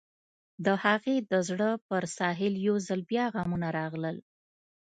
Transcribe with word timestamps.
د 0.65 0.67
هغې 0.83 1.15
د 1.31 1.33
زړه 1.49 1.69
پر 1.87 2.03
ساحل 2.17 2.53
يو 2.67 2.75
ځل 2.87 3.01
بيا 3.09 3.25
غمونه 3.35 3.67
راغلل. 3.79 4.17